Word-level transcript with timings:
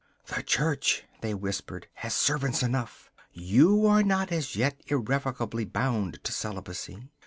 'The 0.35 0.41
Church,' 0.41 1.03
they 1.21 1.31
whispered, 1.35 1.85
'has 1.93 2.15
servants 2.15 2.63
enough. 2.63 3.11
You 3.33 3.85
are 3.85 4.01
not 4.01 4.31
as 4.31 4.55
yet 4.55 4.81
irrevocably 4.87 5.63
bound 5.65 6.23
to 6.23 6.31
celibacy. 6.31 7.11